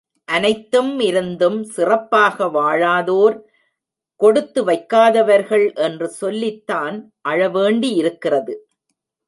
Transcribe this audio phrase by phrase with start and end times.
[0.27, 3.37] அனைத்தும் இருந்தும் சிறப்பாக வாழாதோர்
[4.21, 6.97] கொடுத்து வைக்காதவர்கள் என்று சொல்லித் தான்
[7.29, 8.53] அழவேண்டியிருக்கிறது.